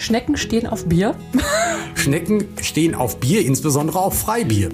[0.00, 1.14] Schnecken stehen auf Bier?
[1.94, 4.70] Schnecken stehen auf Bier, insbesondere auf Freibier.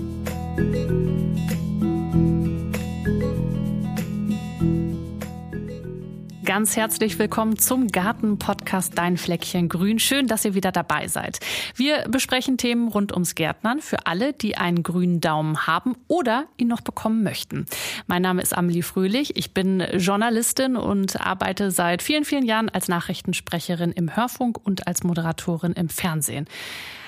[6.57, 9.99] Ganz herzlich willkommen zum Garten-Podcast Dein Fleckchen Grün.
[9.99, 11.39] Schön, dass ihr wieder dabei seid.
[11.75, 16.69] Wir besprechen Themen rund ums Gärtnern für alle, die einen grünen Daumen haben oder ihn
[16.69, 17.67] noch bekommen möchten.
[18.07, 19.37] Mein Name ist Amelie Fröhlich.
[19.37, 25.05] Ich bin Journalistin und arbeite seit vielen, vielen Jahren als Nachrichtensprecherin im Hörfunk und als
[25.05, 26.47] Moderatorin im Fernsehen.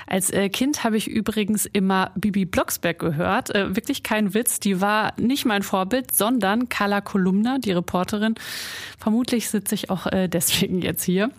[0.09, 3.55] Als äh, Kind habe ich übrigens immer Bibi Blocksberg gehört.
[3.55, 4.59] Äh, wirklich kein Witz.
[4.59, 8.35] Die war nicht mein Vorbild, sondern Carla Kolumna, die Reporterin.
[8.99, 11.31] Vermutlich sitze ich auch äh, deswegen jetzt hier.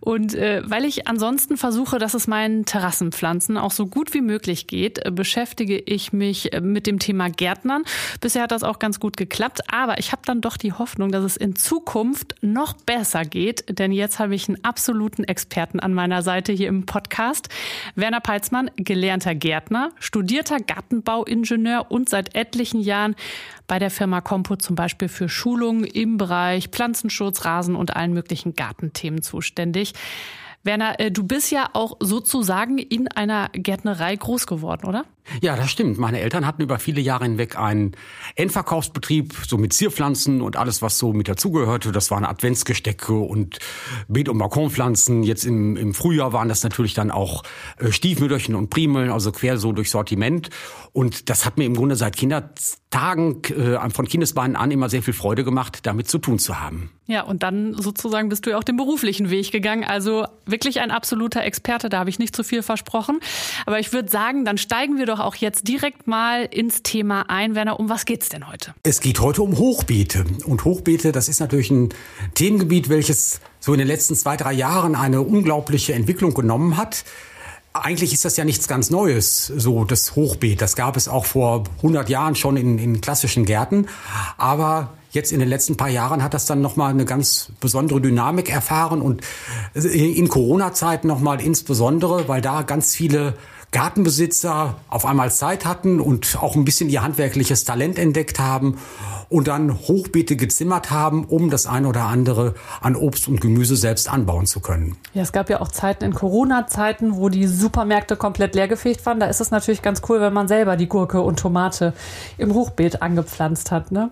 [0.00, 5.00] Und weil ich ansonsten versuche, dass es meinen Terrassenpflanzen auch so gut wie möglich geht,
[5.14, 7.84] beschäftige ich mich mit dem Thema Gärtnern.
[8.20, 11.24] Bisher hat das auch ganz gut geklappt, aber ich habe dann doch die Hoffnung, dass
[11.24, 16.22] es in Zukunft noch besser geht, denn jetzt habe ich einen absoluten Experten an meiner
[16.22, 17.48] Seite hier im Podcast.
[18.06, 23.16] Werner Peitzmann, gelernter Gärtner, studierter Gartenbauingenieur und seit etlichen Jahren
[23.66, 28.54] bei der Firma Compo zum Beispiel für Schulungen im Bereich Pflanzenschutz, Rasen und allen möglichen
[28.54, 29.92] Gartenthemen zuständig.
[30.62, 35.04] Werner, äh, du bist ja auch sozusagen in einer Gärtnerei groß geworden, oder?
[35.40, 35.98] Ja, das stimmt.
[35.98, 37.92] Meine Eltern hatten über viele Jahre hinweg einen
[38.36, 41.92] Endverkaufsbetrieb, so mit Zierpflanzen und alles, was so mit dazugehörte.
[41.92, 43.58] Das waren Adventsgestecke und
[44.08, 45.22] Beet- und Balkonpflanzen.
[45.22, 47.42] Jetzt im, im Frühjahr waren das natürlich dann auch
[47.78, 50.50] äh, Stiefmütterchen und Primeln, also quer so durch Sortiment.
[50.92, 55.14] Und das hat mir im Grunde seit Kindertagen, äh, von Kindesbeinen an immer sehr viel
[55.14, 56.90] Freude gemacht, damit zu tun zu haben.
[57.08, 59.84] Ja, und dann sozusagen bist du ja auch den beruflichen Weg gegangen.
[59.84, 63.20] Also wirklich ein absoluter Experte, da habe ich nicht zu viel versprochen.
[63.64, 67.54] Aber ich würde sagen, dann steigen wir doch auch jetzt direkt mal ins Thema ein.
[67.54, 68.74] Werner, um was geht's denn heute?
[68.82, 70.24] Es geht heute um Hochbeete.
[70.44, 71.90] Und Hochbeete, das ist natürlich ein
[72.34, 77.04] Themengebiet, welches so in den letzten zwei, drei Jahren eine unglaubliche Entwicklung genommen hat.
[77.72, 80.62] Eigentlich ist das ja nichts ganz Neues, so das Hochbeet.
[80.62, 83.86] Das gab es auch vor 100 Jahren schon in, in klassischen Gärten.
[84.38, 88.50] Aber jetzt in den letzten paar Jahren hat das dann nochmal eine ganz besondere Dynamik
[88.50, 89.22] erfahren und
[89.74, 93.34] in Corona-Zeiten nochmal insbesondere, weil da ganz viele
[93.76, 98.78] Gartenbesitzer auf einmal Zeit hatten und auch ein bisschen ihr handwerkliches Talent entdeckt haben
[99.28, 104.10] und dann Hochbeete gezimmert haben, um das eine oder andere an Obst und Gemüse selbst
[104.10, 104.96] anbauen zu können.
[105.14, 109.20] Ja, es gab ja auch Zeiten in Corona-Zeiten, wo die Supermärkte komplett leergefegt waren.
[109.20, 111.92] Da ist es natürlich ganz cool, wenn man selber die Gurke und Tomate
[112.38, 113.92] im Hochbeet angepflanzt hat.
[113.92, 114.10] Ne?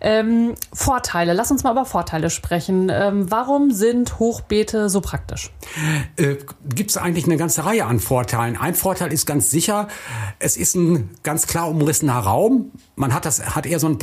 [0.00, 2.90] Ähm, Vorteile, lass uns mal über Vorteile sprechen.
[2.92, 5.50] Ähm, warum sind Hochbeete so praktisch?
[6.16, 6.36] Äh,
[6.74, 8.56] Gibt es eigentlich eine ganze Reihe an Vorteilen.
[8.56, 9.88] Ein Vorteil ist ganz sicher,
[10.38, 12.72] es ist ein ganz klar umrissener Raum.
[12.94, 13.98] Man hat das, hat eher so ein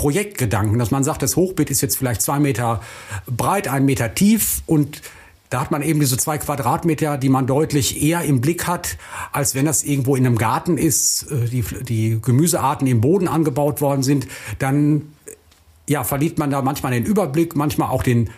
[0.53, 2.81] Projektgedanken, dass man sagt, das Hochbeet ist jetzt vielleicht zwei Meter
[3.25, 5.01] breit, ein Meter tief und
[5.49, 8.97] da hat man eben diese zwei Quadratmeter, die man deutlich eher im Blick hat,
[9.31, 13.81] als wenn das irgendwo in einem Garten ist, äh, die, die Gemüsearten im Boden angebaut
[13.81, 14.27] worden sind.
[14.57, 15.13] Dann
[15.87, 18.29] ja, verliert man da manchmal den Überblick, manchmal auch den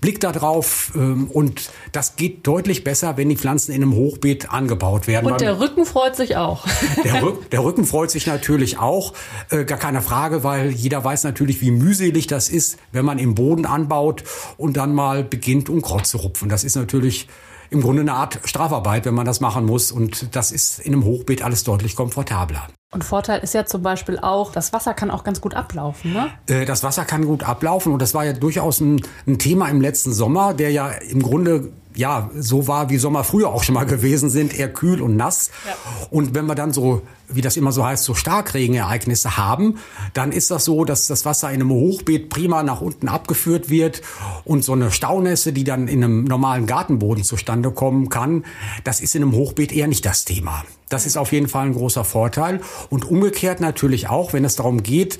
[0.00, 5.06] Blick darauf ähm, und das geht deutlich besser, wenn die Pflanzen in einem Hochbeet angebaut
[5.06, 5.30] werden.
[5.30, 6.66] Und der Rücken freut sich auch.
[7.04, 9.14] Der, Rück, der Rücken freut sich natürlich auch,
[9.50, 13.34] äh, gar keine Frage, weil jeder weiß natürlich, wie mühselig das ist, wenn man im
[13.34, 14.24] Boden anbaut
[14.56, 16.48] und dann mal beginnt, Unkraut zu rupfen.
[16.48, 17.28] Das ist natürlich
[17.70, 19.92] im Grunde eine Art Strafarbeit, wenn man das machen muss.
[19.92, 22.68] Und das ist in einem Hochbeet alles deutlich komfortabler.
[22.92, 26.28] Und Vorteil ist ja zum Beispiel auch, das Wasser kann auch ganz gut ablaufen, ne?
[26.48, 29.80] Äh, das Wasser kann gut ablaufen und das war ja durchaus ein, ein Thema im
[29.80, 33.84] letzten Sommer, der ja im Grunde ja, so war, wie Sommer früher auch schon mal
[33.84, 35.50] gewesen sind, eher kühl und nass.
[35.66, 35.74] Ja.
[36.10, 39.78] Und wenn wir dann so, wie das immer so heißt, so Starkregenereignisse haben,
[40.14, 44.02] dann ist das so, dass das Wasser in einem Hochbeet prima nach unten abgeführt wird
[44.44, 48.44] und so eine Staunässe, die dann in einem normalen Gartenboden zustande kommen kann,
[48.84, 50.64] das ist in einem Hochbeet eher nicht das Thema.
[50.88, 52.60] Das ist auf jeden Fall ein großer Vorteil.
[52.88, 55.18] Und umgekehrt natürlich auch, wenn es darum geht,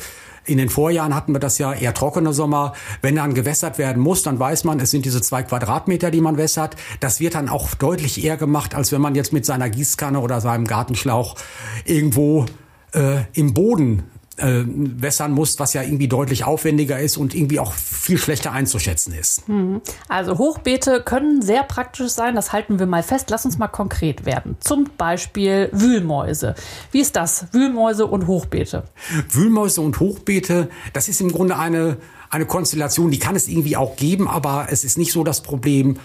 [0.50, 2.72] in den Vorjahren hatten wir das ja eher trockene Sommer.
[3.02, 6.36] Wenn dann gewässert werden muss, dann weiß man, es sind diese zwei Quadratmeter, die man
[6.36, 6.76] wässert.
[7.00, 10.40] Das wird dann auch deutlich eher gemacht, als wenn man jetzt mit seiner Gießkanne oder
[10.40, 11.36] seinem Gartenschlauch
[11.84, 12.46] irgendwo
[12.92, 14.04] äh, im Boden
[14.40, 19.14] äh, wässern muss, was ja irgendwie deutlich aufwendiger ist und irgendwie auch viel schlechter einzuschätzen
[19.14, 19.48] ist.
[19.48, 19.80] Mhm.
[20.08, 23.30] Also Hochbeete können sehr praktisch sein, das halten wir mal fest.
[23.30, 24.56] Lass uns mal konkret werden.
[24.60, 26.54] Zum Beispiel Wühlmäuse.
[26.92, 27.46] Wie ist das?
[27.52, 28.84] Wühlmäuse und Hochbeete?
[29.30, 31.98] Wühlmäuse und Hochbeete, das ist im Grunde eine,
[32.30, 35.98] eine Konstellation, die kann es irgendwie auch geben, aber es ist nicht so das Problem,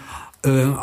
[0.46, 0.74] äh, äh,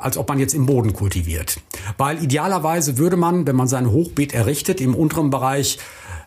[0.00, 1.60] als ob man jetzt im Boden kultiviert.
[1.98, 5.78] Weil idealerweise würde man, wenn man sein Hochbeet errichtet, im unteren Bereich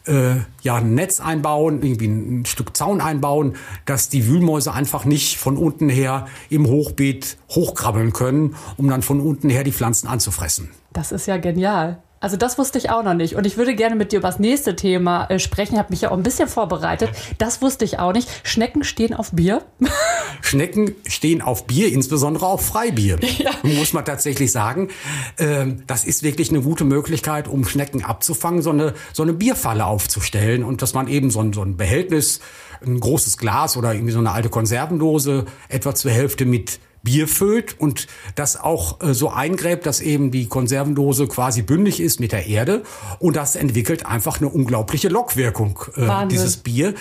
[0.07, 3.55] äh, ja ein Netz einbauen, irgendwie ein Stück Zaun einbauen,
[3.85, 9.19] dass die Wühlmäuse einfach nicht von unten her im Hochbeet hochkrabbeln können, um dann von
[9.19, 10.69] unten her die Pflanzen anzufressen.
[10.93, 12.01] Das ist ja genial.
[12.19, 13.35] Also das wusste ich auch noch nicht.
[13.35, 15.73] Und ich würde gerne mit dir über das nächste Thema äh, sprechen.
[15.73, 17.09] Ich habe mich ja auch ein bisschen vorbereitet.
[17.37, 18.27] Das wusste ich auch nicht.
[18.43, 19.63] Schnecken stehen auf Bier.
[20.41, 23.19] Schnecken stehen auf Bier, insbesondere auf Freibier.
[23.37, 23.51] Ja.
[23.61, 24.89] Muss man tatsächlich sagen.
[25.37, 29.85] Ähm, das ist wirklich eine gute Möglichkeit, um Schnecken abzufangen, so eine, so eine Bierfalle
[29.85, 32.39] aufzustellen und dass man eben so ein, so ein Behältnis,
[32.83, 37.79] ein großes Glas oder irgendwie so eine alte Konservendose etwa zur Hälfte mit Bier füllt
[37.79, 42.47] und das auch äh, so eingräbt, dass eben die Konservendose quasi bündig ist mit der
[42.47, 42.83] Erde.
[43.19, 46.95] Und das entwickelt einfach eine unglaubliche Lockwirkung, äh, dieses Bier.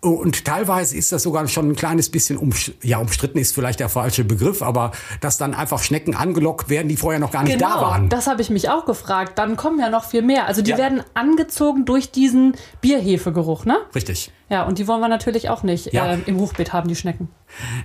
[0.00, 2.50] Und teilweise ist das sogar schon ein kleines bisschen um,
[2.82, 6.96] ja, umstritten ist vielleicht der falsche Begriff, aber dass dann einfach Schnecken angelockt werden, die
[6.96, 8.08] vorher noch gar nicht genau, da waren.
[8.08, 9.38] Das habe ich mich auch gefragt.
[9.38, 10.46] Dann kommen ja noch viel mehr.
[10.46, 10.78] Also die ja.
[10.78, 13.78] werden angezogen durch diesen Bierhefegeruch, ne?
[13.94, 14.30] Richtig.
[14.48, 16.12] Ja, und die wollen wir natürlich auch nicht ja.
[16.12, 17.28] äh, im Hochbeet haben, die Schnecken.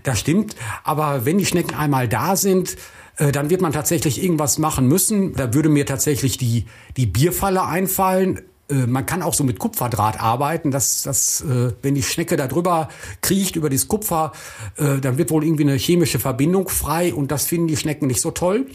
[0.03, 0.55] Das stimmt.
[0.83, 2.75] Aber wenn die Schnecken einmal da sind,
[3.17, 5.33] äh, dann wird man tatsächlich irgendwas machen müssen.
[5.33, 6.65] Da würde mir tatsächlich die,
[6.97, 8.41] die Bierfalle einfallen.
[8.71, 12.47] Äh, man kann auch so mit Kupferdraht arbeiten, dass, dass äh, wenn die Schnecke da
[12.47, 12.89] drüber
[13.21, 14.31] kriecht, über das Kupfer,
[14.77, 18.31] dann wird wohl irgendwie eine chemische Verbindung frei und das finden die Schnecken nicht so
[18.31, 18.65] toll.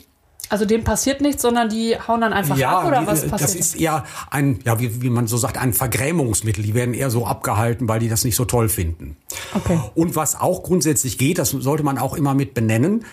[0.48, 3.40] Also dem passiert nichts, sondern die hauen dann einfach ja, ab oder die, was passiert?
[3.50, 6.62] Das ist eher ein, ja, wie, wie man so sagt, ein Vergrämungsmittel.
[6.62, 9.16] Die werden eher so abgehalten, weil die das nicht so toll finden.
[9.54, 9.80] Okay.
[9.94, 13.04] Und was auch grundsätzlich geht, das sollte man auch immer mit benennen,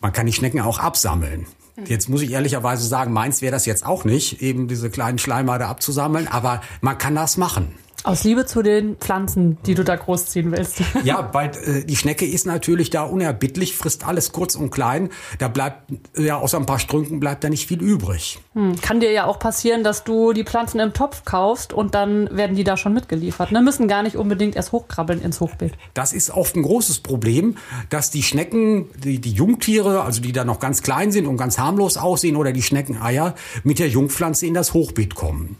[0.00, 1.46] man kann die Schnecken auch absammeln.
[1.86, 5.58] Jetzt muss ich ehrlicherweise sagen, meins wäre das jetzt auch nicht, eben diese kleinen Schleimer
[5.58, 7.74] da abzusammeln, aber man kann das machen.
[8.06, 10.82] Aus Liebe zu den Pflanzen, die du da großziehen willst.
[11.04, 15.10] Ja, weil äh, die Schnecke ist natürlich da unerbittlich, frisst alles kurz und klein.
[15.38, 18.38] Da bleibt ja außer ein paar Strünken bleibt da nicht viel übrig.
[18.54, 18.80] Hm.
[18.80, 22.56] Kann dir ja auch passieren, dass du die Pflanzen im Topf kaufst und dann werden
[22.56, 23.52] die da schon mitgeliefert.
[23.52, 23.62] Ne?
[23.62, 25.72] Müssen gar nicht unbedingt erst hochkrabbeln ins Hochbeet.
[25.94, 27.56] Das ist oft ein großes Problem,
[27.88, 31.58] dass die Schnecken, die, die Jungtiere, also die da noch ganz klein sind und ganz
[31.58, 35.56] harmlos aussehen oder die Schneckeneier mit der Jungpflanze in das Hochbeet kommen.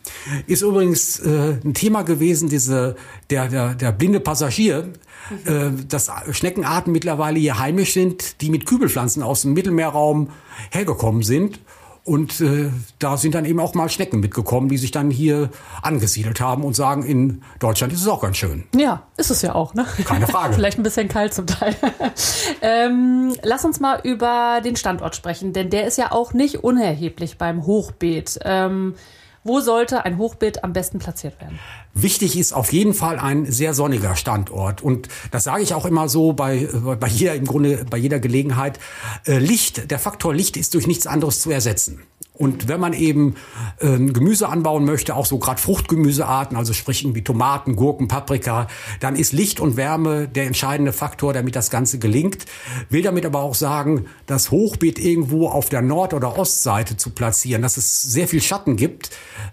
[0.47, 2.97] Ist übrigens äh, ein Thema gewesen, gewesen, diese,
[3.31, 4.93] der, der, der blinde Passagier,
[5.31, 5.79] mhm.
[5.79, 10.31] äh, dass Schneckenarten mittlerweile hier heimisch sind, die mit Kübelpflanzen aus dem Mittelmeerraum
[10.71, 11.61] hergekommen sind.
[12.07, 15.49] Und äh, da sind dann eben auch mal Schnecken mitgekommen, die sich dann hier
[15.81, 18.65] angesiedelt haben und sagen, in Deutschland ist es auch ganz schön.
[18.77, 19.87] Ja, ist es ja auch, ne?
[20.05, 20.53] Keine Frage.
[20.55, 21.75] Vielleicht ein bisschen kalt zum Teil.
[22.61, 27.39] ähm, lass uns mal über den Standort sprechen, denn der ist ja auch nicht unerheblich
[27.39, 28.39] beim Hochbeet.
[28.45, 28.97] Ähm,
[29.45, 31.59] wo sollte ein Hochbeet am besten platziert werden?
[31.93, 34.83] Wichtig ist auf jeden Fall ein sehr sonniger Standort.
[34.83, 36.69] Und das sage ich auch immer so bei,
[36.99, 38.81] bei jeder, im Grunde bei jeder Gelegenheit.
[39.27, 42.03] Äh, Licht, der Faktor Licht ist durch nichts anderes zu ersetzen.
[42.37, 43.37] Und wenn man eben
[43.81, 48.67] ähm, Gemüse anbauen möchte, auch so gerade Fruchtgemüsearten, also sprich irgendwie Tomaten, Gurken, Paprika,
[48.99, 52.45] dann ist Licht und Wärme der entscheidende Faktor, damit das Ganze gelingt.
[52.91, 57.63] Will damit aber auch sagen, das Hochbeet irgendwo auf der Nord- oder Ostseite zu platzieren,
[57.63, 59.11] dass es sehr viel Schatten gibt,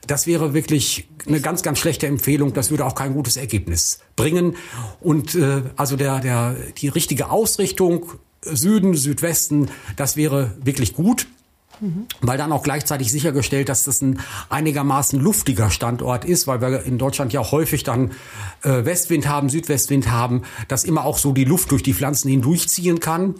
[0.08, 2.54] das wäre wirklich eine ganz, ganz schlechte Empfehlung.
[2.54, 4.56] Das würde auch kein gutes Ergebnis bringen.
[5.00, 8.14] Und äh, also der, der, die richtige Ausrichtung
[8.44, 11.28] Süden, Südwesten, das wäre wirklich gut.
[11.82, 12.06] Mhm.
[12.22, 14.20] Weil dann auch gleichzeitig sichergestellt, dass das ein
[14.50, 18.12] einigermaßen luftiger Standort ist, weil wir in Deutschland ja häufig dann
[18.64, 23.00] äh, Westwind haben, Südwestwind haben, dass immer auch so die Luft durch die Pflanzen hindurchziehen
[23.00, 23.36] kann.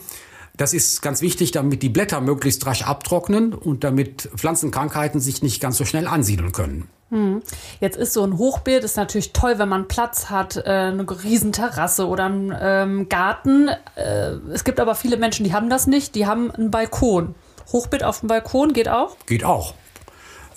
[0.58, 5.62] Das ist ganz wichtig, damit die Blätter möglichst rasch abtrocknen und damit Pflanzenkrankheiten sich nicht
[5.62, 6.88] ganz so schnell ansiedeln können.
[7.10, 7.42] Hm.
[7.80, 11.52] Jetzt ist so ein Hochbeet, ist natürlich toll, wenn man Platz hat, äh, eine riesen
[11.52, 13.70] Terrasse oder einen ähm, Garten.
[13.96, 17.36] Äh, es gibt aber viele Menschen, die haben das nicht, die haben einen Balkon.
[17.72, 19.18] Hochbeet auf dem Balkon geht auch?
[19.26, 19.74] Geht auch.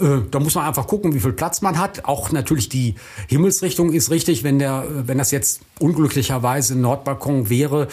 [0.00, 2.04] Äh, da muss man einfach gucken, wie viel Platz man hat.
[2.04, 2.96] Auch natürlich die
[3.28, 4.42] Himmelsrichtung ist richtig.
[4.42, 7.88] Wenn der, wenn das jetzt unglücklicherweise ein Nordbalkon wäre,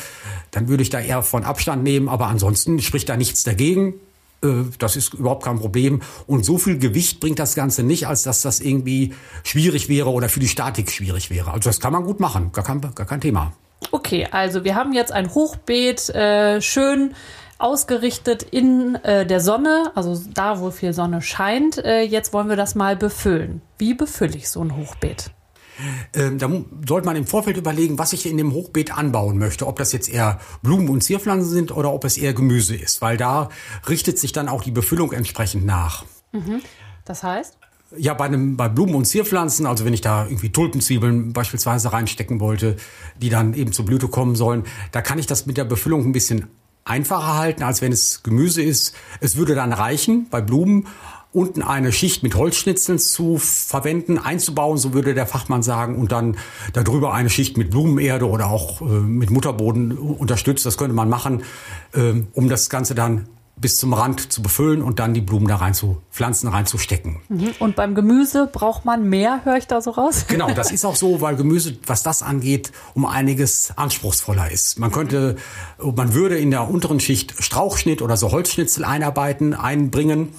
[0.51, 2.10] dann würde ich da eher von Abstand nehmen.
[2.10, 3.96] Aber ansonsten spricht da nichts dagegen.
[4.44, 6.01] Äh, das ist überhaupt kein Problem.
[6.25, 9.13] Und so viel Gewicht bringt das Ganze nicht, als dass das irgendwie
[9.44, 11.51] schwierig wäre oder für die Statik schwierig wäre.
[11.51, 12.51] Also das kann man gut machen.
[12.51, 13.54] Gar kein, gar kein Thema.
[13.92, 17.13] Okay, also wir haben jetzt ein Hochbeet, äh, schön
[17.62, 21.77] ausgerichtet in äh, der Sonne, also da, wo viel Sonne scheint.
[21.77, 23.62] Äh, jetzt wollen wir das mal befüllen.
[23.77, 25.32] Wie befülle ich so ein Hochbeet?
[26.13, 26.50] Ähm, da
[26.88, 29.68] sollte man im Vorfeld überlegen, was ich in dem Hochbeet anbauen möchte.
[29.68, 33.01] Ob das jetzt eher Blumen und Zierpflanzen sind oder ob es eher Gemüse ist.
[33.01, 33.50] Weil da
[33.88, 36.06] richtet sich dann auch die Befüllung entsprechend nach.
[36.32, 36.62] Mhm.
[37.06, 37.58] Das heißt?
[37.98, 42.39] Ja, bei, einem, bei Blumen und Zierpflanzen, also wenn ich da irgendwie Tulpenzwiebeln beispielsweise reinstecken
[42.39, 42.77] wollte,
[43.22, 44.63] die dann eben zur Blüte kommen sollen,
[44.94, 46.48] da kann ich das mit der Befüllung ein bisschen
[46.84, 48.96] einfacher halten, als wenn es Gemüse ist.
[49.20, 50.88] Es würde dann reichen bei Blumen.
[51.34, 56.36] unten eine Schicht mit Holzschnitzeln zu verwenden, einzubauen, so würde der Fachmann sagen, und dann
[56.74, 60.66] darüber eine Schicht mit Blumenerde oder auch äh, mit Mutterboden unterstützt.
[60.66, 61.44] Das könnte man machen,
[61.94, 63.30] äh, um das Ganze dann
[63.62, 67.18] bis zum Rand zu befüllen und dann die Blumen da rein zu pflanzen, reinzustecken.
[67.30, 67.51] Mhm.
[67.60, 70.25] Und beim Gemüse braucht man mehr, höre ich da so raus?
[70.32, 74.80] Genau, das ist auch so, weil Gemüse, was das angeht, um einiges anspruchsvoller ist.
[74.80, 75.36] Man könnte,
[75.77, 80.30] man würde in der unteren Schicht Strauchschnitt oder so Holzschnitzel einarbeiten, einbringen.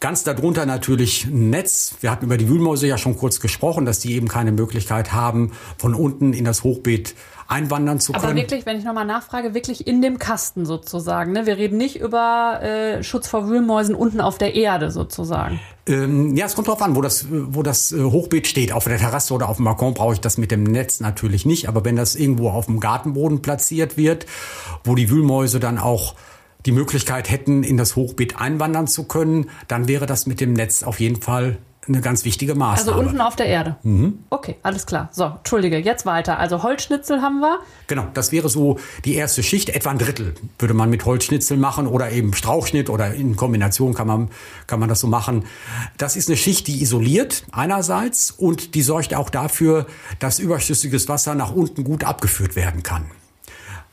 [0.00, 1.94] Ganz darunter natürlich ein Netz.
[2.00, 5.52] Wir hatten über die Wühlmäuse ja schon kurz gesprochen, dass die eben keine Möglichkeit haben,
[5.78, 7.14] von unten in das Hochbeet
[7.52, 8.24] einwandern zu können.
[8.24, 11.32] Aber wirklich, wenn ich nochmal nachfrage, wirklich in dem Kasten sozusagen.
[11.32, 11.46] Ne?
[11.46, 15.60] Wir reden nicht über äh, Schutz vor Wühlmäusen unten auf der Erde sozusagen.
[15.86, 18.72] Ähm, ja, es kommt drauf an, wo das, wo das äh, Hochbeet steht.
[18.72, 21.68] Auf der Terrasse oder auf dem Balkon brauche ich das mit dem Netz natürlich nicht.
[21.68, 24.26] Aber wenn das irgendwo auf dem Gartenboden platziert wird,
[24.84, 26.14] wo die Wühlmäuse dann auch
[26.64, 30.82] die Möglichkeit hätten, in das Hochbeet einwandern zu können, dann wäre das mit dem Netz
[30.82, 32.96] auf jeden Fall eine ganz wichtige Maßnahme.
[32.96, 33.76] Also unten auf der Erde.
[33.82, 34.20] Mhm.
[34.30, 35.08] Okay, alles klar.
[35.10, 36.38] So, Entschuldige, jetzt weiter.
[36.38, 37.58] Also Holzschnitzel haben wir.
[37.88, 41.88] Genau, das wäre so die erste Schicht, etwa ein Drittel würde man mit Holzschnitzel machen
[41.88, 44.30] oder eben Strauchschnitt oder in Kombination kann man,
[44.68, 45.44] kann man das so machen.
[45.98, 49.86] Das ist eine Schicht, die isoliert einerseits und die sorgt auch dafür,
[50.20, 53.06] dass überschüssiges Wasser nach unten gut abgeführt werden kann.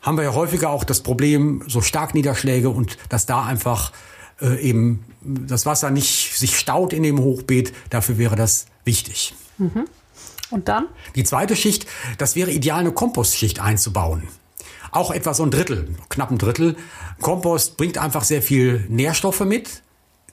[0.00, 3.92] Haben wir ja häufiger auch das Problem, so Starkniederschläge und dass da einfach
[4.40, 7.72] äh, eben das Wasser nicht sich staut in dem Hochbeet.
[7.90, 9.34] Dafür wäre das wichtig.
[9.58, 9.86] Mhm.
[10.50, 10.86] Und dann?
[11.14, 11.86] Die zweite Schicht,
[12.18, 14.28] das wäre ideal, eine Kompostschicht einzubauen.
[14.90, 16.76] Auch etwa so ein Drittel, knapp ein Drittel.
[17.20, 19.82] Kompost bringt einfach sehr viel Nährstoffe mit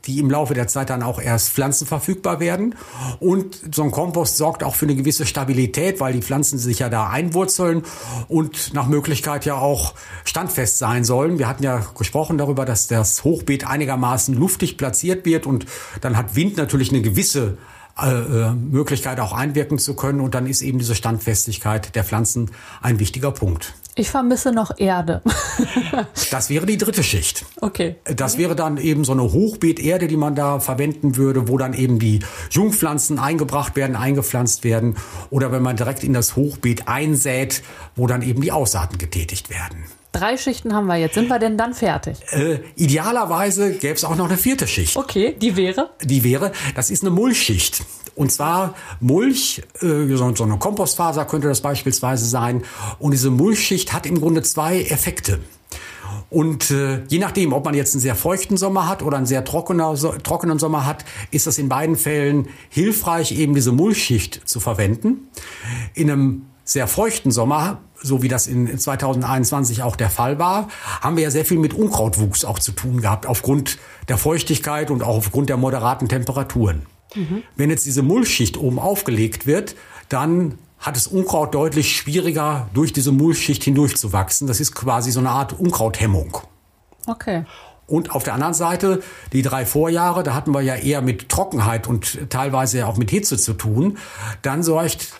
[0.07, 2.75] die im Laufe der Zeit dann auch erst pflanzenverfügbar werden.
[3.19, 6.89] Und so ein Kompost sorgt auch für eine gewisse Stabilität, weil die Pflanzen sich ja
[6.89, 7.83] da einwurzeln
[8.27, 11.39] und nach Möglichkeit ja auch standfest sein sollen.
[11.39, 15.65] Wir hatten ja gesprochen darüber, dass das Hochbeet einigermaßen luftig platziert wird und
[16.01, 17.57] dann hat Wind natürlich eine gewisse
[17.99, 22.51] äh, äh, Möglichkeit auch einwirken zu können und dann ist eben diese Standfestigkeit der Pflanzen
[22.81, 23.73] ein wichtiger Punkt.
[23.97, 25.23] Ich vermisse noch Erde.
[26.31, 27.45] das wäre die dritte Schicht.
[27.61, 27.95] Okay.
[28.05, 31.97] Das wäre dann eben so eine Hochbeeterde, die man da verwenden würde, wo dann eben
[31.97, 32.19] die
[32.51, 34.97] Jungpflanzen eingebracht werden, eingepflanzt werden.
[35.31, 37.63] Oder wenn man direkt in das Hochbeet einsät,
[37.95, 39.85] wo dann eben die Aussaaten getätigt werden.
[40.19, 41.13] Drei Schichten haben wir jetzt.
[41.13, 42.17] Sind wir denn dann fertig?
[42.31, 44.97] Äh, idealerweise gäbe es auch noch eine vierte Schicht.
[44.97, 45.91] Okay, die wäre?
[46.03, 47.83] Die wäre, das ist eine Mulchschicht.
[48.15, 52.63] Und zwar Mulch, äh, so, so eine Kompostfaser könnte das beispielsweise sein.
[52.97, 55.39] Und diese Mulchschicht hat im Grunde zwei Effekte.
[56.29, 59.43] Und äh, je nachdem, ob man jetzt einen sehr feuchten Sommer hat oder einen sehr
[59.43, 64.59] trockener, so, trockenen Sommer hat, ist es in beiden Fällen hilfreich, eben diese Mulchschicht zu
[64.59, 65.29] verwenden.
[65.93, 70.67] In einem sehr feuchten Sommer, so wie das in 2021 auch der Fall war,
[71.01, 73.77] haben wir ja sehr viel mit Unkrautwuchs auch zu tun gehabt, aufgrund
[74.07, 76.85] der Feuchtigkeit und auch aufgrund der moderaten Temperaturen.
[77.15, 77.43] Mhm.
[77.55, 79.75] Wenn jetzt diese Mulchschicht oben aufgelegt wird,
[80.09, 84.47] dann hat es Unkraut deutlich schwieriger, durch diese Mulchschicht hindurchzuwachsen.
[84.47, 86.37] Das ist quasi so eine Art Unkrauthemmung.
[87.07, 87.45] Okay.
[87.87, 89.01] Und auf der anderen Seite,
[89.31, 93.37] die drei Vorjahre, da hatten wir ja eher mit Trockenheit und teilweise auch mit Hitze
[93.37, 93.97] zu tun.
[94.41, 95.13] Dann sorgt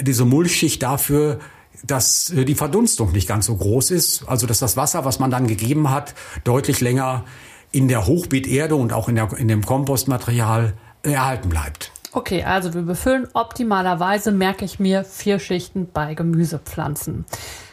[0.00, 1.38] diese Mulchschicht dafür,
[1.82, 5.30] dass äh, die Verdunstung nicht ganz so groß ist, also dass das Wasser, was man
[5.30, 6.14] dann gegeben hat,
[6.44, 7.24] deutlich länger
[7.72, 11.90] in der Hochbeeterde und auch in, der, in dem Kompostmaterial erhalten bleibt.
[12.12, 17.24] Okay, also wir befüllen optimalerweise, merke ich mir, vier Schichten bei Gemüsepflanzen.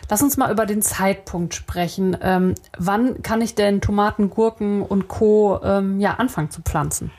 [0.10, 2.18] Lass uns mal über den Zeitpunkt sprechen.
[2.22, 5.60] Ähm, wann kann ich denn Tomaten, Gurken und Co.
[5.64, 7.12] Ähm, ja, anfangen zu pflanzen?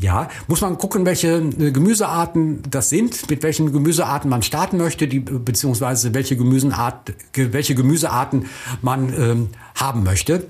[0.00, 5.08] Ja, muss man gucken, welche äh, Gemüsearten das sind, mit welchen Gemüsearten man starten möchte,
[5.08, 8.46] die, beziehungsweise welche, Gemüseart, welche Gemüsearten
[8.82, 10.46] man ähm, haben möchte.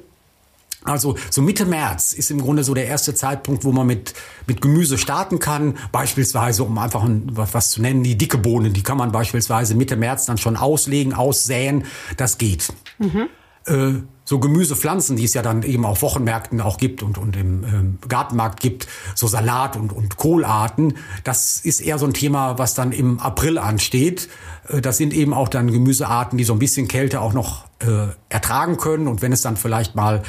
[0.85, 4.15] Also so Mitte März ist im Grunde so der erste Zeitpunkt, wo man mit,
[4.47, 5.77] mit Gemüse starten kann.
[5.93, 9.75] Beispielsweise, um einfach ein, was, was zu nennen, die dicke Bohnen, die kann man beispielsweise
[9.75, 11.85] Mitte März dann schon auslegen, aussäen.
[12.17, 12.73] Das geht.
[12.99, 13.29] Mhm.
[13.67, 17.65] Äh, so Gemüsepflanzen, die es ja dann eben auf Wochenmärkten auch gibt und, und im
[17.65, 18.87] ähm, Gartenmarkt gibt,
[19.17, 23.59] so Salat- und, und Kohlarten, das ist eher so ein Thema, was dann im April
[23.59, 24.29] ansteht.
[24.69, 28.13] Äh, das sind eben auch dann Gemüsearten, die so ein bisschen Kälte auch noch äh,
[28.29, 29.09] ertragen können.
[29.09, 30.23] Und wenn es dann vielleicht mal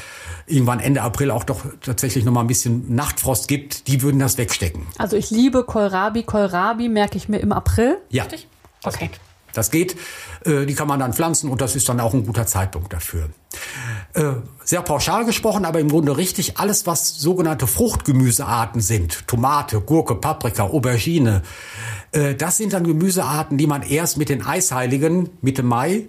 [0.48, 4.40] irgendwann Ende April auch doch tatsächlich noch mal ein bisschen Nachtfrost gibt, die würden das
[4.40, 4.82] wegstecken.
[4.98, 6.24] Also ich liebe Kohlrabi.
[6.24, 7.98] Kohlrabi merke ich mir im April.
[8.10, 8.48] Ja, Richtig?
[8.84, 9.12] okay.
[9.54, 9.96] Das geht,
[10.46, 13.30] äh, die kann man dann pflanzen und das ist dann auch ein guter Zeitpunkt dafür.
[14.14, 20.16] Äh, sehr pauschal gesprochen, aber im Grunde richtig, alles was sogenannte Fruchtgemüsearten sind, Tomate, Gurke,
[20.16, 21.44] Paprika, Aubergine,
[22.12, 26.08] äh, das sind dann Gemüsearten, die man erst mit den Eisheiligen Mitte Mai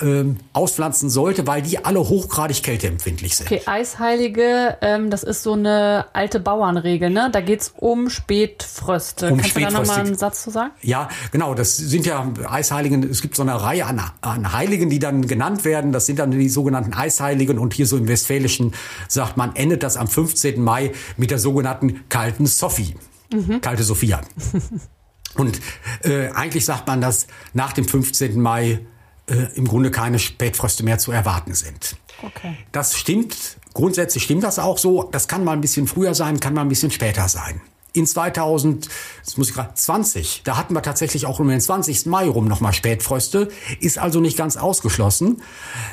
[0.00, 3.46] ähm, auspflanzen sollte, weil die alle hochgradig kälteempfindlich sind.
[3.46, 7.28] Okay, Eisheilige, ähm, das ist so eine alte Bauernregel, ne?
[7.30, 9.30] Da geht's um Spätfröste.
[9.30, 10.72] Um Kannst du da nochmal einen Satz zu sagen?
[10.82, 11.54] Ja, genau.
[11.54, 13.08] Das sind ja Eisheiligen.
[13.08, 15.92] Es gibt so eine Reihe an, an Heiligen, die dann genannt werden.
[15.92, 17.58] Das sind dann die sogenannten Eisheiligen.
[17.58, 18.74] Und hier so im Westfälischen
[19.08, 20.60] sagt man, endet das am 15.
[20.60, 22.96] Mai mit der sogenannten kalten Sophie.
[23.32, 23.60] Mhm.
[23.60, 24.20] Kalte Sophia.
[25.36, 25.60] Und
[26.02, 28.40] äh, eigentlich sagt man, dass nach dem 15.
[28.40, 28.80] Mai
[29.26, 31.96] äh, im Grunde keine Spätfröste mehr zu erwarten sind.
[32.22, 32.56] Okay.
[32.72, 35.08] Das stimmt, grundsätzlich stimmt das auch so.
[35.12, 37.60] Das kann mal ein bisschen früher sein, kann mal ein bisschen später sein.
[37.96, 38.88] In 2000,
[39.24, 42.06] das muss ich gerade, 20, da hatten wir tatsächlich auch um den 20.
[42.06, 45.42] Mai rum nochmal Spätfröste, ist also nicht ganz ausgeschlossen.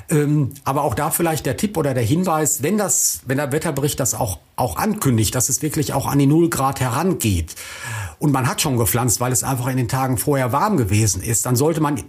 [0.09, 3.99] Ähm, aber auch da vielleicht der Tipp oder der Hinweis, wenn das, wenn der Wetterbericht
[3.99, 7.53] das auch, auch ankündigt, dass es wirklich auch an die Null Grad herangeht
[8.17, 11.45] und man hat schon gepflanzt, weil es einfach in den Tagen vorher warm gewesen ist,
[11.45, 12.03] dann sollte man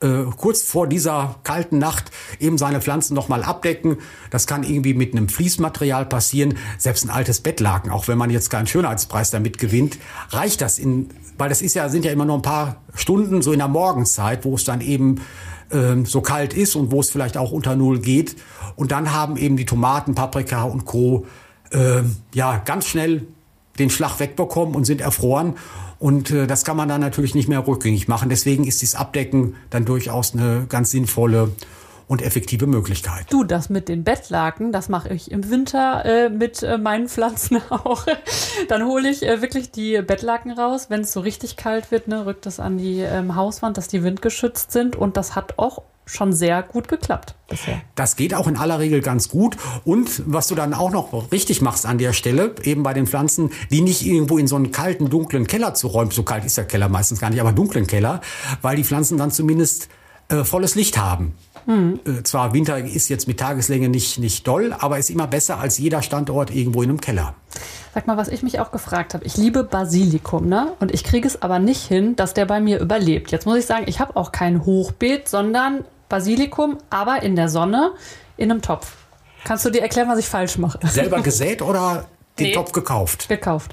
[0.00, 3.98] äh, kurz vor dieser kalten Nacht eben seine Pflanzen nochmal abdecken.
[4.30, 6.58] Das kann irgendwie mit einem Fließmaterial passieren.
[6.78, 9.98] Selbst ein altes Bettlaken, auch wenn man jetzt keinen Schönheitspreis damit gewinnt,
[10.30, 13.52] reicht das in, weil das ist ja, sind ja immer nur ein paar Stunden so
[13.52, 15.22] in der Morgenzeit, wo es dann eben
[15.70, 18.36] ähm, so kalt ist und wo es vielleicht auch unter Null geht.
[18.76, 21.26] Und dann haben eben die Tomaten, Paprika und Co.
[21.70, 22.02] Äh,
[22.34, 23.26] ja ganz schnell
[23.78, 25.54] den Schlag wegbekommen und sind erfroren.
[25.98, 28.28] Und äh, das kann man dann natürlich nicht mehr rückgängig machen.
[28.28, 31.52] Deswegen ist dieses Abdecken dann durchaus eine ganz sinnvolle
[32.08, 33.26] und effektive Möglichkeit.
[33.30, 37.60] Du, das mit den Bettlaken, das mache ich im Winter äh, mit äh, meinen Pflanzen
[37.70, 38.06] auch.
[38.68, 40.86] Dann hole ich äh, wirklich die Bettlaken raus.
[40.88, 44.02] Wenn es so richtig kalt wird, ne, rückt das an die ähm, Hauswand, dass die
[44.02, 44.94] windgeschützt sind.
[44.94, 47.82] Und das hat auch schon sehr gut geklappt bisher.
[47.96, 49.56] Das geht auch in aller Regel ganz gut.
[49.84, 53.50] Und was du dann auch noch richtig machst an der Stelle, eben bei den Pflanzen,
[53.70, 56.12] die nicht irgendwo in so einen kalten, dunklen Keller zu räumen.
[56.12, 58.20] So kalt ist der Keller meistens gar nicht, aber dunklen Keller,
[58.62, 59.88] weil die Pflanzen dann zumindest
[60.28, 61.34] äh, volles Licht haben.
[61.66, 62.00] Mhm.
[62.06, 65.78] Äh, zwar Winter ist jetzt mit Tageslänge nicht, nicht doll, aber ist immer besser als
[65.78, 67.34] jeder Standort irgendwo in einem Keller.
[67.94, 69.24] Sag mal, was ich mich auch gefragt habe.
[69.24, 70.72] Ich liebe Basilikum, ne?
[70.80, 73.32] Und ich kriege es aber nicht hin, dass der bei mir überlebt.
[73.32, 77.92] Jetzt muss ich sagen, ich habe auch kein Hochbeet, sondern Basilikum, aber in der Sonne
[78.36, 78.92] in einem Topf.
[79.44, 80.78] Kannst du dir erklären, was ich falsch mache?
[80.88, 82.06] Selber gesät oder
[82.38, 83.28] den nee, Topf gekauft?
[83.28, 83.72] Gekauft.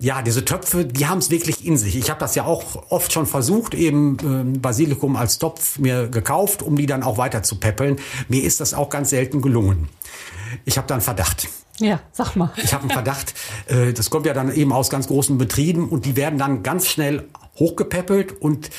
[0.00, 1.96] Ja, diese Töpfe, die haben es wirklich in sich.
[1.96, 4.16] Ich habe das ja auch oft schon versucht, eben
[4.54, 7.96] äh, Basilikum als Topf mir gekauft, um die dann auch weiter zu peppeln.
[8.28, 9.88] Mir ist das auch ganz selten gelungen.
[10.64, 11.48] Ich habe da einen Verdacht.
[11.80, 12.50] Ja, sag mal.
[12.56, 13.34] Ich habe einen Verdacht.
[13.66, 16.88] Äh, das kommt ja dann eben aus ganz großen Betrieben und die werden dann ganz
[16.88, 18.70] schnell hochgepäppelt und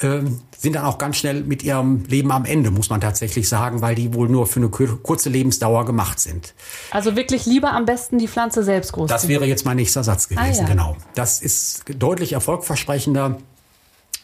[0.00, 0.20] äh,
[0.58, 3.94] sind dann auch ganz schnell mit ihrem Leben am Ende, muss man tatsächlich sagen, weil
[3.94, 6.54] die wohl nur für eine kurze Lebensdauer gemacht sind.
[6.90, 9.08] Also wirklich lieber am besten die Pflanze selbst groß.
[9.08, 10.68] Das wäre jetzt mein nächster Satz gewesen, ah, ja.
[10.68, 10.96] genau.
[11.14, 13.38] Das ist deutlich erfolgversprechender.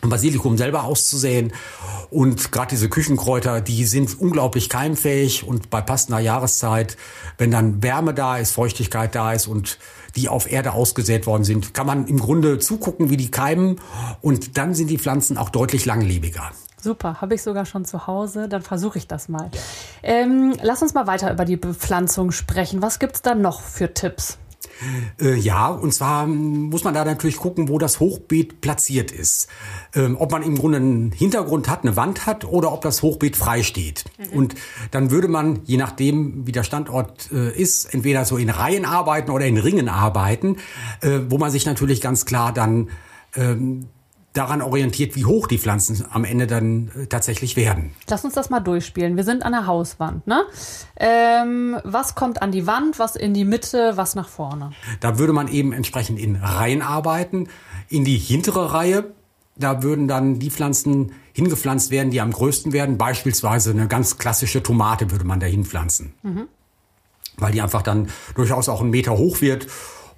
[0.09, 1.53] Basilikum selber auszusäen.
[2.11, 6.97] Und gerade diese Küchenkräuter, die sind unglaublich keimfähig und bei passender Jahreszeit,
[7.39, 9.79] wenn dann Wärme da ist, Feuchtigkeit da ist und
[10.17, 13.81] die auf Erde ausgesät worden sind, kann man im Grunde zugucken, wie die keimen
[14.21, 16.51] und dann sind die Pflanzen auch deutlich langlebiger.
[16.81, 18.49] Super, habe ich sogar schon zu Hause.
[18.49, 19.51] Dann versuche ich das mal.
[20.03, 22.83] Ähm, lass uns mal weiter über die Bepflanzung sprechen.
[22.83, 24.39] Was gibt es da noch für Tipps?
[25.21, 29.49] Äh, ja, und zwar muss man da natürlich gucken, wo das Hochbeet platziert ist.
[29.95, 33.37] Ähm, ob man im Grunde einen Hintergrund hat, eine Wand hat oder ob das Hochbeet
[33.37, 34.05] frei steht.
[34.19, 34.39] Mhm.
[34.39, 34.55] Und
[34.91, 39.31] dann würde man, je nachdem, wie der Standort äh, ist, entweder so in Reihen arbeiten
[39.31, 40.57] oder in Ringen arbeiten,
[41.01, 42.91] äh, wo man sich natürlich ganz klar dann
[43.35, 43.89] ähm,
[44.33, 47.93] daran orientiert, wie hoch die Pflanzen am Ende dann äh, tatsächlich werden.
[48.09, 49.17] Lass uns das mal durchspielen.
[49.17, 50.27] Wir sind an der Hauswand.
[50.27, 50.43] Ne?
[50.97, 54.71] Ähm, was kommt an die Wand, was in die Mitte, was nach vorne?
[55.01, 57.49] Da würde man eben entsprechend in Reihen arbeiten.
[57.89, 59.13] In die hintere Reihe,
[59.57, 62.97] da würden dann die Pflanzen hingepflanzt werden, die am größten werden.
[62.97, 66.15] Beispielsweise eine ganz klassische Tomate würde man da hinpflanzen.
[66.23, 66.49] Mhm.
[67.37, 69.67] Weil die einfach dann durchaus auch einen Meter hoch wird.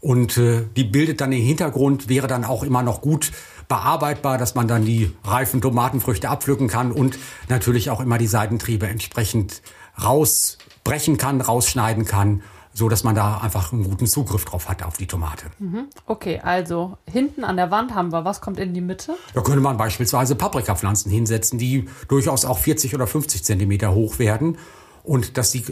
[0.01, 3.33] Und äh, die bildet dann den Hintergrund, wäre dann auch immer noch gut
[3.75, 8.87] bearbeitbar, dass man dann die reifen Tomatenfrüchte abpflücken kann und natürlich auch immer die Seitentriebe
[8.87, 9.63] entsprechend
[10.01, 14.97] rausbrechen kann, rausschneiden kann, so dass man da einfach einen guten Zugriff drauf hat auf
[14.97, 15.47] die Tomate.
[15.59, 15.87] Mhm.
[16.07, 19.17] Okay, also hinten an der Wand haben wir, was kommt in die Mitte?
[19.33, 24.57] Da könnte man beispielsweise Paprikapflanzen hinsetzen, die durchaus auch 40 oder 50 Zentimeter hoch werden
[25.03, 25.65] und dass sie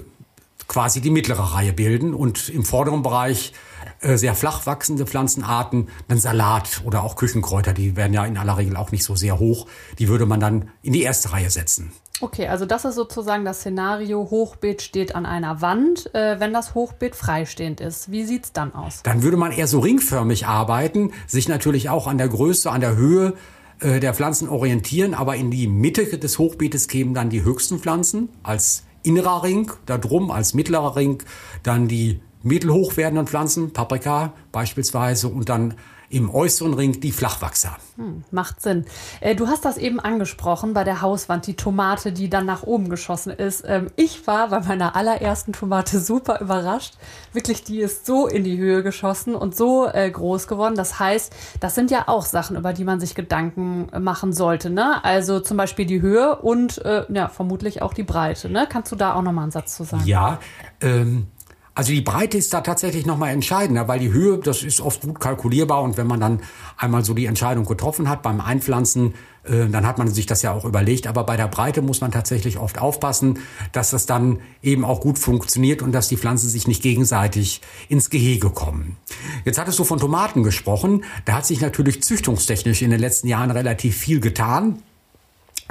[0.69, 3.53] quasi die mittlere Reihe bilden und im vorderen Bereich
[4.01, 8.59] äh, sehr flach wachsende Pflanzenarten, dann Salat oder auch Küchenkräuter, die werden ja in aller
[8.59, 9.67] Regel auch nicht so sehr hoch.
[9.99, 11.93] Die würde man dann in die erste Reihe setzen.
[12.21, 16.75] Okay, also das ist sozusagen das Szenario, Hochbeet steht an einer Wand, äh, wenn das
[16.75, 18.13] Hochbeet freistehend ist.
[18.13, 19.03] Wie sieht es dann aus?
[19.03, 22.95] Dann würde man eher so ringförmig arbeiten, sich natürlich auch an der Größe, an der
[22.95, 23.35] Höhe
[23.81, 28.29] äh, der Pflanzen orientieren, aber in die Mitte des Hochbeetes kämen dann die höchsten Pflanzen
[28.45, 31.23] als innerer Ring, da drum als mittlerer Ring,
[31.63, 35.75] dann die mittelhoch werdenden Pflanzen, Paprika beispielsweise und dann
[36.13, 37.77] im äußeren Ring die Flachwachser.
[37.97, 38.85] Hm, macht Sinn.
[39.21, 42.91] Äh, du hast das eben angesprochen bei der Hauswand, die Tomate, die dann nach oben
[42.91, 43.65] geschossen ist.
[43.67, 46.95] Ähm, ich war bei meiner allerersten Tomate super überrascht.
[47.33, 50.75] Wirklich, die ist so in die Höhe geschossen und so äh, groß geworden.
[50.75, 54.69] Das heißt, das sind ja auch Sachen, über die man sich Gedanken machen sollte.
[54.69, 55.03] Ne?
[55.03, 58.51] Also zum Beispiel die Höhe und äh, ja, vermutlich auch die Breite.
[58.51, 58.67] Ne?
[58.69, 60.05] Kannst du da auch nochmal einen Satz zu sagen?
[60.05, 60.39] Ja,
[60.83, 61.29] ähm,
[61.75, 65.21] also die Breite ist da tatsächlich nochmal entscheidender, weil die Höhe, das ist oft gut
[65.21, 66.41] kalkulierbar und wenn man dann
[66.77, 70.53] einmal so die Entscheidung getroffen hat beim Einpflanzen, äh, dann hat man sich das ja
[70.53, 71.07] auch überlegt.
[71.07, 73.39] Aber bei der Breite muss man tatsächlich oft aufpassen,
[73.73, 78.11] dass das dann eben auch gut funktioniert und dass die Pflanzen sich nicht gegenseitig ins
[78.11, 78.99] Gehege kommen.
[79.47, 81.05] Jetzt hattest du von Tomaten gesprochen.
[81.25, 84.83] Da hat sich natürlich züchtungstechnisch in den letzten Jahren relativ viel getan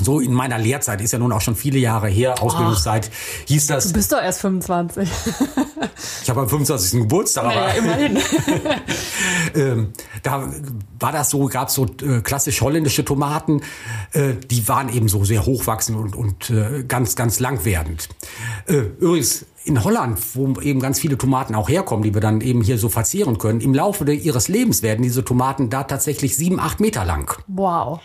[0.04, 3.10] so in meiner Lehrzeit, ist ja nun auch schon viele Jahre her, Ausbildungszeit,
[3.46, 3.88] hieß das.
[3.88, 5.10] Du bist doch erst 25.
[6.24, 7.02] ich habe am 25.
[7.02, 7.56] Geburtstag, aber.
[7.56, 8.20] Naja, immerhin.
[9.56, 10.52] ähm, da
[11.00, 13.62] war das so, gab es so äh, klassisch holländische Tomaten,
[14.14, 18.10] äh, die waren eben so sehr hochwachsend und, und äh, ganz, ganz langwerdend.
[18.68, 22.78] Übrigens, in Holland, wo eben ganz viele Tomaten auch herkommen, die wir dann eben hier
[22.78, 27.06] so verzehren können, im Laufe ihres Lebens werden diese Tomaten da tatsächlich sieben, acht Meter
[27.06, 27.32] lang.
[27.48, 28.00] Wow.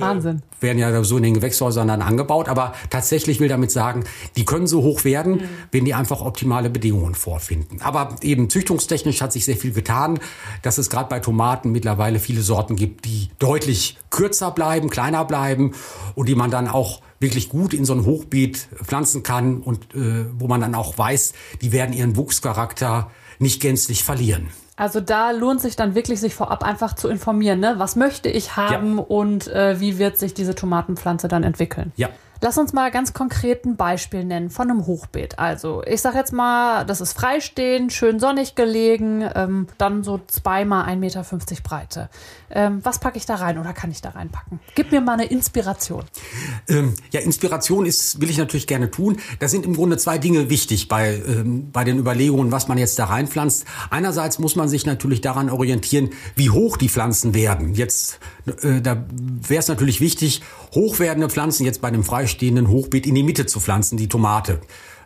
[0.00, 0.42] Wahnsinn.
[0.60, 4.04] Werden ja so in den Gewächshäusern dann angebaut, aber tatsächlich will damit sagen,
[4.36, 5.48] die können so hoch werden, mhm.
[5.72, 7.80] wenn die einfach optimale Bedingungen vorfinden.
[7.82, 10.18] Aber eben züchtungstechnisch hat sich sehr viel getan,
[10.62, 15.72] dass es gerade bei Tomaten mittlerweile viele Sorten gibt, die deutlich kürzer bleiben, kleiner bleiben
[16.14, 20.26] und die man dann auch wirklich gut in so ein Hochbeet pflanzen kann und äh,
[20.38, 21.32] wo man dann auch weiß,
[21.62, 24.48] die werden ihren Wuchscharakter nicht gänzlich verlieren.
[24.78, 27.74] Also da lohnt sich dann wirklich, sich vorab einfach zu informieren, ne?
[27.78, 29.02] Was möchte ich haben ja.
[29.02, 31.92] und äh, wie wird sich diese Tomatenpflanze dann entwickeln?
[31.96, 32.08] Ja.
[32.40, 35.40] Lass uns mal ganz konkret ein Beispiel nennen von einem Hochbeet.
[35.40, 40.86] Also ich sag jetzt mal, das ist freistehend, schön sonnig gelegen, ähm, dann so zweimal
[40.88, 41.24] 1,50 Meter
[41.64, 42.08] Breite.
[42.50, 44.60] Ähm, was packe ich da rein oder kann ich da reinpacken?
[44.76, 46.04] Gib mir mal eine Inspiration.
[46.68, 49.18] Ähm, ja, Inspiration ist, will ich natürlich gerne tun.
[49.40, 52.98] Da sind im Grunde zwei Dinge wichtig bei, ähm, bei den Überlegungen, was man jetzt
[53.00, 53.64] da reinpflanzt.
[53.90, 57.74] Einerseits muss man sich natürlich daran orientieren, wie hoch die Pflanzen werden.
[57.74, 58.20] Jetzt,
[58.62, 62.27] äh, da wäre es natürlich wichtig, hochwerdende Pflanzen jetzt bei einem freistehenden
[62.68, 64.60] Hochbeet in die Mitte zu pflanzen, die Tomate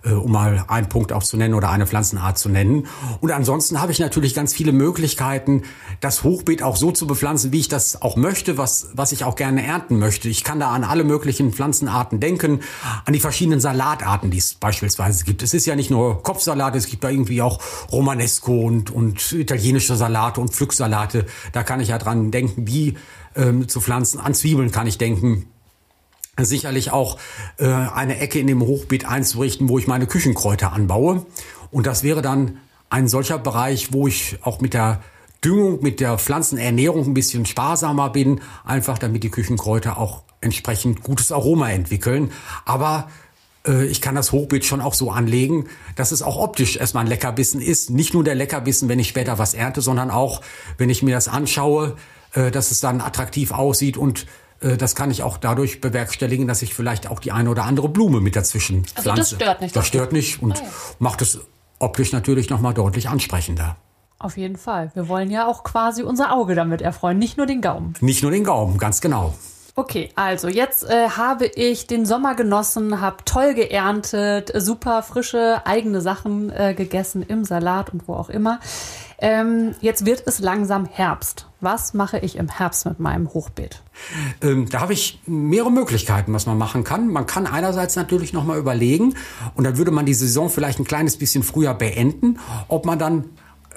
[0.04, 2.86] äh, um mal einen Punkt auch zu nennen oder eine Pflanzenart zu nennen.
[3.20, 5.62] Und ansonsten habe ich natürlich ganz viele Möglichkeiten,
[6.00, 9.36] das Hochbeet auch so zu bepflanzen, wie ich das auch möchte, was, was ich auch
[9.36, 10.28] gerne ernten möchte.
[10.28, 12.60] Ich kann da an alle möglichen Pflanzenarten denken,
[13.04, 15.42] an die verschiedenen Salatarten, die es beispielsweise gibt.
[15.42, 19.96] Es ist ja nicht nur Kopfsalat, es gibt da irgendwie auch Romanesco und, und italienische
[19.96, 21.26] Salate und Pflücksalate.
[21.52, 22.96] Da kann ich ja dran denken, wie
[23.34, 24.20] ähm, zu pflanzen.
[24.20, 25.46] An Zwiebeln kann ich denken
[26.40, 27.18] sicherlich auch
[27.58, 31.26] äh, eine Ecke in dem Hochbeet einzurichten, wo ich meine Küchenkräuter anbaue.
[31.70, 35.02] Und das wäre dann ein solcher Bereich, wo ich auch mit der
[35.44, 41.32] Düngung, mit der Pflanzenernährung ein bisschen sparsamer bin, einfach damit die Küchenkräuter auch entsprechend gutes
[41.32, 42.32] Aroma entwickeln.
[42.64, 43.10] Aber
[43.66, 45.66] äh, ich kann das Hochbeet schon auch so anlegen,
[45.96, 47.90] dass es auch optisch erstmal ein Leckerbissen ist.
[47.90, 50.40] Nicht nur der Leckerbissen, wenn ich später was ernte, sondern auch,
[50.78, 51.96] wenn ich mir das anschaue,
[52.32, 54.26] äh, dass es dann attraktiv aussieht und
[54.76, 58.20] das kann ich auch dadurch bewerkstelligen, dass ich vielleicht auch die eine oder andere Blume
[58.20, 59.36] mit dazwischen also pflanze.
[59.36, 59.76] Das stört nicht.
[59.76, 60.70] Das stört nicht und ah, ja.
[60.98, 61.40] macht es
[61.78, 63.76] optisch natürlich nochmal deutlich ansprechender.
[64.18, 64.92] Auf jeden Fall.
[64.94, 67.94] Wir wollen ja auch quasi unser Auge damit erfreuen, nicht nur den Gaumen.
[68.00, 69.34] Nicht nur den Gaumen, ganz genau.
[69.74, 76.02] Okay, also jetzt äh, habe ich den Sommer genossen, habe toll geerntet, super frische eigene
[76.02, 78.60] Sachen äh, gegessen im Salat und wo auch immer.
[79.18, 81.46] Ähm, jetzt wird es langsam Herbst.
[81.62, 83.82] Was mache ich im Herbst mit meinem Hochbeet?
[84.42, 87.06] Ähm, da habe ich mehrere Möglichkeiten, was man machen kann.
[87.06, 89.14] Man kann einerseits natürlich noch mal überlegen
[89.54, 93.26] und dann würde man die Saison vielleicht ein kleines bisschen früher beenden, ob man dann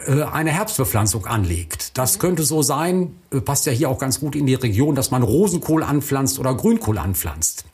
[0.08, 1.96] äh, eine Herbstbepflanzung anlegt.
[1.96, 5.12] Das könnte so sein, äh, passt ja hier auch ganz gut in die Region, dass
[5.12, 7.66] man Rosenkohl anpflanzt oder Grünkohl anpflanzt.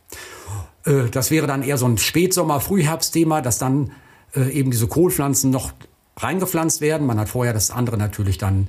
[0.85, 3.91] Äh, das wäre dann eher so ein Spätsommer, Frühherbstthema, dass dann
[4.33, 5.73] eben diese Kohlpflanzen noch
[6.15, 7.05] reingepflanzt werden.
[7.05, 8.67] Man hat vorher das andere natürlich dann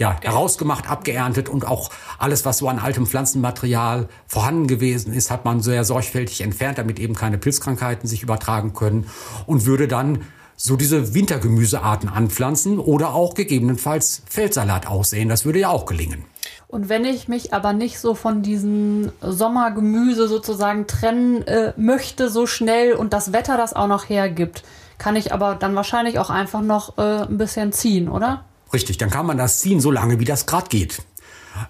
[0.00, 5.44] ja, herausgemacht, abgeerntet und auch alles, was so an altem Pflanzenmaterial vorhanden gewesen ist, hat
[5.44, 9.06] man sehr sorgfältig entfernt, damit eben keine Pilzkrankheiten sich übertragen können
[9.46, 10.24] und würde dann
[10.56, 15.28] so diese Wintergemüsearten anpflanzen oder auch gegebenenfalls Feldsalat aussehen.
[15.28, 16.24] Das würde ja auch gelingen.
[16.66, 22.46] Und wenn ich mich aber nicht so von diesem Sommergemüse sozusagen trennen äh, möchte so
[22.46, 24.62] schnell und das Wetter das auch noch hergibt,
[24.96, 28.44] kann ich aber dann wahrscheinlich auch einfach noch äh, ein bisschen ziehen, oder?
[28.72, 31.02] Richtig, dann kann man das ziehen, so lange wie das gerade geht.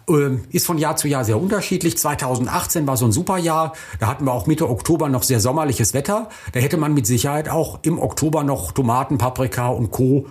[0.09, 1.97] Ähm, ist von Jahr zu Jahr sehr unterschiedlich.
[1.97, 3.73] 2018 war so ein super Jahr.
[3.99, 6.29] Da hatten wir auch Mitte Oktober noch sehr sommerliches Wetter.
[6.53, 10.27] Da hätte man mit Sicherheit auch im Oktober noch Tomaten, Paprika und Co.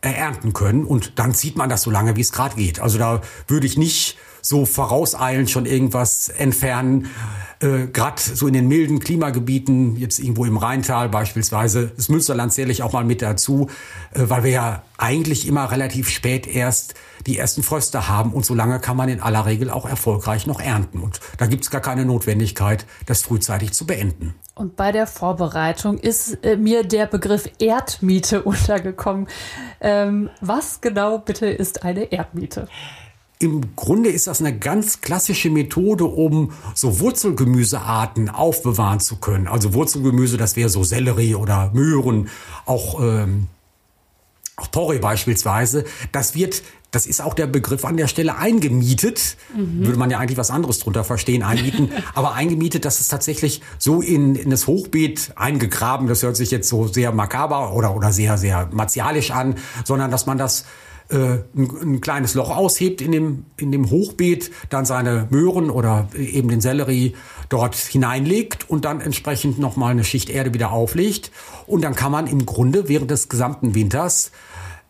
[0.00, 0.84] ernten können.
[0.84, 2.80] Und dann zieht man das so lange, wie es gerade geht.
[2.80, 7.08] Also da würde ich nicht so vorauseilend schon irgendwas entfernen.
[7.60, 12.70] Äh, Gerade so in den milden Klimagebieten, jetzt irgendwo im Rheintal beispielsweise, das Münsterland zähle
[12.70, 13.68] ich auch mal mit dazu,
[14.12, 16.94] äh, weil wir ja eigentlich immer relativ spät erst
[17.26, 20.60] die ersten Fröste haben und so lange kann man in aller Regel auch erfolgreich noch
[20.60, 21.00] ernten.
[21.00, 24.34] Und da gibt es gar keine Notwendigkeit, das frühzeitig zu beenden.
[24.54, 29.26] Und bei der Vorbereitung ist äh, mir der Begriff Erdmiete untergekommen.
[29.80, 32.68] Ähm, was genau bitte ist eine Erdmiete?
[33.44, 39.48] Im Grunde ist das eine ganz klassische Methode, um so Wurzelgemüsearten aufbewahren zu können.
[39.48, 42.30] Also Wurzelgemüse, das wäre so Sellerie oder Möhren,
[42.64, 43.48] auch, ähm,
[44.56, 45.84] auch Porree beispielsweise.
[46.10, 49.36] Das wird das ist auch der Begriff an der Stelle eingemietet.
[49.54, 49.84] Mhm.
[49.84, 51.90] Würde man ja eigentlich was anderes drunter verstehen, einmieten.
[52.14, 56.06] Aber eingemietet, das ist tatsächlich so in, in das Hochbeet eingegraben.
[56.06, 60.26] Das hört sich jetzt so sehr makaber oder, oder sehr, sehr martialisch an, sondern dass
[60.26, 60.66] man das
[61.10, 66.08] äh, ein, ein, kleines Loch aushebt in dem, in dem Hochbeet, dann seine Möhren oder
[66.16, 67.14] eben den Sellerie
[67.48, 71.30] dort hineinlegt und dann entsprechend nochmal eine Schicht Erde wieder auflegt.
[71.66, 74.32] Und dann kann man im Grunde während des gesamten Winters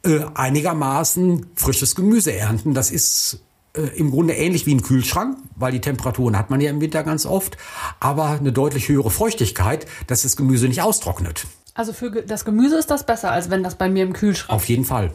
[0.05, 2.75] äh, einigermaßen frisches Gemüse ernten.
[2.75, 3.41] Das ist
[3.77, 7.03] äh, im Grunde ähnlich wie ein Kühlschrank, weil die Temperaturen hat man ja im Winter
[7.03, 7.57] ganz oft,
[8.01, 11.47] aber eine deutlich höhere Feuchtigkeit, dass das Gemüse nicht austrocknet.
[11.75, 14.55] Also für das Gemüse ist das besser, als wenn das bei mir im Kühlschrank.
[14.55, 15.11] Auf jeden Fall.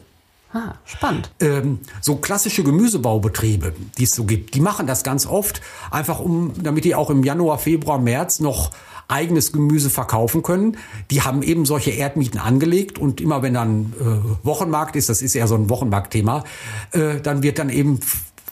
[0.51, 1.31] Ah, spannend.
[1.39, 6.53] Ähm, so klassische Gemüsebaubetriebe, die es so gibt, die machen das ganz oft, einfach um,
[6.63, 8.71] damit die auch im Januar, Februar, März noch
[9.07, 10.77] eigenes Gemüse verkaufen können.
[11.11, 15.35] Die haben eben solche Erdmieten angelegt und immer wenn dann äh, Wochenmarkt ist, das ist
[15.35, 16.43] eher so ein Wochenmarktthema,
[16.91, 17.99] äh, dann wird dann eben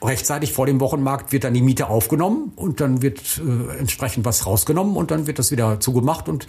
[0.01, 4.45] rechtzeitig vor dem Wochenmarkt wird dann die Miete aufgenommen und dann wird äh, entsprechend was
[4.45, 6.47] rausgenommen und dann wird das wieder zugemacht und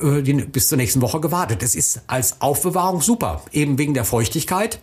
[0.00, 1.62] äh, die, bis zur nächsten Woche gewartet.
[1.62, 4.80] Das ist als Aufbewahrung super, eben wegen der Feuchtigkeit.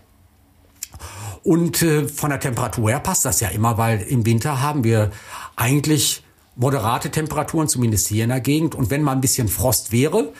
[1.43, 5.11] Und äh, von der Temperatur her passt das ja immer, weil im Winter haben wir
[5.55, 6.23] eigentlich
[6.55, 8.75] moderate Temperaturen, zumindest hier in der Gegend.
[8.75, 10.31] Und wenn mal ein bisschen Frost wäre,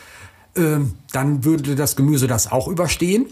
[0.55, 3.25] dann würde das Gemüse das auch überstehen.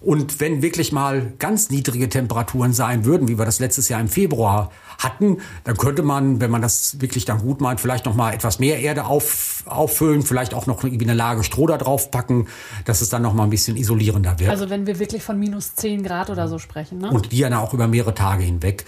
[0.00, 4.08] Und wenn wirklich mal ganz niedrige Temperaturen sein würden, wie wir das letztes Jahr im
[4.08, 8.34] Februar hatten, dann könnte man, wenn man das wirklich dann gut meint, vielleicht noch mal
[8.34, 12.48] etwas mehr Erde auf, auffüllen, vielleicht auch noch irgendwie eine Lage Stroh da drauf packen,
[12.84, 14.50] dass es dann noch mal ein bisschen isolierender wird.
[14.50, 17.10] Also wenn wir wirklich von minus 10 Grad oder so sprechen, ne?
[17.10, 18.84] Und die ja auch über mehrere Tage hinweg.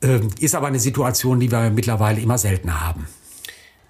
[0.00, 3.06] Äh, ist aber eine Situation, die wir mittlerweile immer seltener haben.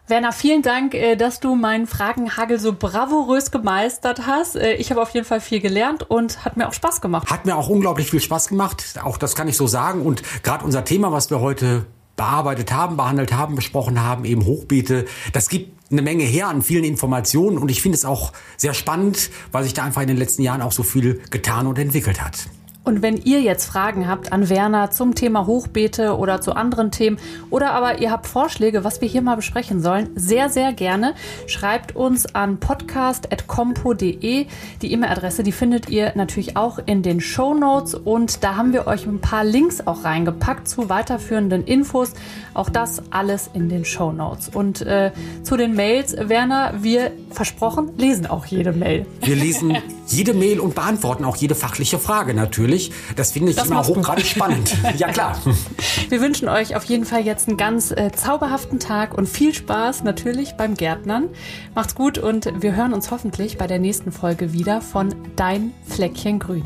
[0.06, 4.54] Werner, vielen Dank, äh, dass du meinen Fragenhagel so bravourös gemeistert hast.
[4.54, 7.30] Äh, ich habe auf jeden Fall viel gelernt und hat mir auch Spaß gemacht.
[7.30, 8.84] Hat mir auch unglaublich viel Spaß gemacht.
[9.02, 10.02] Auch das kann ich so sagen.
[10.02, 11.86] Und gerade unser Thema, was wir heute
[12.16, 16.84] bearbeitet haben, behandelt haben, besprochen haben, eben Hochbeete, das gibt eine Menge her an vielen
[16.84, 20.42] Informationen und ich finde es auch sehr spannend, weil sich da einfach in den letzten
[20.42, 22.46] Jahren auch so viel getan und entwickelt hat.
[22.84, 27.16] Und wenn ihr jetzt Fragen habt an Werner zum Thema Hochbeete oder zu anderen Themen
[27.48, 31.14] oder aber ihr habt Vorschläge, was wir hier mal besprechen sollen, sehr, sehr gerne
[31.46, 34.46] schreibt uns an podcast.compo.de.
[34.82, 38.86] Die E-Mail-Adresse, die findet ihr natürlich auch in den Show Notes und da haben wir
[38.86, 42.12] euch ein paar Links auch reingepackt zu weiterführenden Infos.
[42.52, 44.50] Auch das alles in den Show Notes.
[44.52, 45.10] Und äh,
[45.42, 49.06] zu den Mails, Werner, wir versprochen, lesen auch jede Mail.
[49.22, 52.92] Wir lesen jede Mail und beantworten auch jede fachliche Frage natürlich natürlich.
[53.16, 54.76] Das finde ich das immer hochgradig spannend.
[54.98, 55.38] ja, klar.
[56.08, 60.04] Wir wünschen euch auf jeden Fall jetzt einen ganz äh, zauberhaften Tag und viel Spaß
[60.04, 61.28] natürlich beim Gärtnern.
[61.74, 66.38] Macht's gut und wir hören uns hoffentlich bei der nächsten Folge wieder von Dein Fleckchen
[66.38, 66.64] Grün.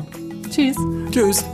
[0.49, 0.75] Tschüss.
[1.11, 1.45] Tschüss.